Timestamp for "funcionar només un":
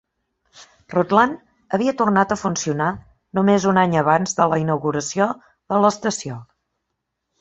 2.43-3.81